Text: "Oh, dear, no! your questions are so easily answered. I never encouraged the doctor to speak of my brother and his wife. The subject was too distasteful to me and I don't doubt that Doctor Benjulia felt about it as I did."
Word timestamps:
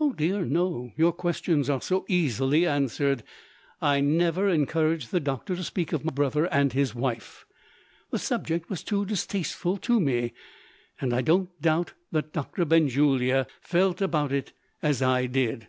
"Oh, 0.00 0.12
dear, 0.12 0.44
no! 0.44 0.92
your 0.96 1.12
questions 1.12 1.70
are 1.70 1.80
so 1.80 2.04
easily 2.08 2.66
answered. 2.66 3.22
I 3.80 4.00
never 4.00 4.48
encouraged 4.48 5.12
the 5.12 5.20
doctor 5.20 5.54
to 5.54 5.62
speak 5.62 5.92
of 5.92 6.04
my 6.04 6.10
brother 6.10 6.46
and 6.52 6.72
his 6.72 6.92
wife. 6.92 7.46
The 8.10 8.18
subject 8.18 8.68
was 8.68 8.82
too 8.82 9.04
distasteful 9.04 9.76
to 9.76 10.00
me 10.00 10.32
and 11.00 11.14
I 11.14 11.20
don't 11.22 11.50
doubt 11.62 11.92
that 12.10 12.32
Doctor 12.32 12.64
Benjulia 12.64 13.46
felt 13.60 14.00
about 14.02 14.32
it 14.32 14.52
as 14.82 15.00
I 15.02 15.26
did." 15.26 15.68